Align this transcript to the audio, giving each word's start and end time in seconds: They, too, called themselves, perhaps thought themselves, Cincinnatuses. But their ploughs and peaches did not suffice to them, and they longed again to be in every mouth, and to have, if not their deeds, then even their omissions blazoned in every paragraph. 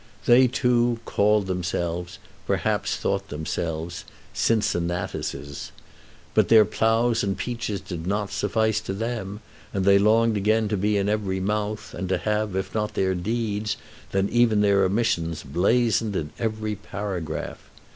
They, 0.25 0.47
too, 0.47 0.97
called 1.05 1.45
themselves, 1.45 2.17
perhaps 2.47 2.95
thought 2.95 3.29
themselves, 3.29 4.03
Cincinnatuses. 4.33 5.71
But 6.33 6.47
their 6.47 6.65
ploughs 6.65 7.21
and 7.23 7.37
peaches 7.37 7.79
did 7.81 8.07
not 8.07 8.31
suffice 8.31 8.79
to 8.81 8.95
them, 8.95 9.41
and 9.71 9.85
they 9.85 9.99
longed 9.99 10.37
again 10.37 10.67
to 10.69 10.75
be 10.75 10.97
in 10.97 11.07
every 11.07 11.39
mouth, 11.39 11.93
and 11.93 12.09
to 12.09 12.17
have, 12.17 12.55
if 12.55 12.73
not 12.73 12.95
their 12.95 13.13
deeds, 13.13 13.77
then 14.11 14.27
even 14.29 14.61
their 14.61 14.83
omissions 14.85 15.43
blazoned 15.43 16.15
in 16.15 16.31
every 16.39 16.73
paragraph. 16.73 17.69